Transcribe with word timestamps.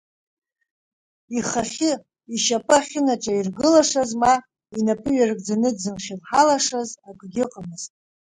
Ихахьы 1.37 1.91
ишьапы 2.35 2.75
ахьынаҿаиргылашаз 2.79 4.11
ма 4.21 4.33
инапы 4.77 5.11
ҩаргӡаны 5.15 5.69
днызхьынҳалашаз 5.75 6.89
акгьы 7.07 7.43
ыҟамызт. 7.45 7.91